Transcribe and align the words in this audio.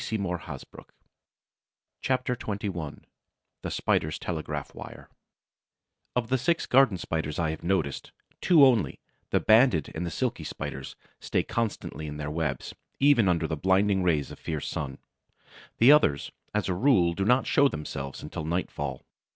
CHAPTER 2.01 2.35
XXI 2.35 3.03
THE 3.61 3.69
SPIDER'S 3.69 4.17
TELEGRAPH 4.17 4.73
WIRE 4.73 5.09
Of 6.15 6.29
the 6.29 6.39
six 6.39 6.65
Garden 6.65 6.97
Spiders 6.97 7.37
I 7.37 7.51
have 7.51 7.61
noticed, 7.63 8.11
two 8.41 8.65
only, 8.65 8.99
the 9.29 9.39
Banded 9.39 9.91
and 9.93 10.03
the 10.03 10.09
Silky 10.09 10.43
Spiders, 10.43 10.95
stay 11.19 11.43
constantly 11.43 12.07
in 12.07 12.17
their 12.17 12.31
webs, 12.31 12.73
even 12.99 13.29
under 13.29 13.45
the 13.45 13.55
blinding 13.55 14.01
rays 14.01 14.31
of 14.31 14.39
a 14.39 14.41
fierce 14.41 14.67
sun. 14.67 14.97
The 15.77 15.91
others, 15.91 16.31
as 16.51 16.67
a 16.67 16.73
rule, 16.73 17.13
do 17.13 17.23
not 17.23 17.45
show 17.45 17.67
themselves 17.67 18.23
until 18.23 18.43
nightfall. 18.43 19.03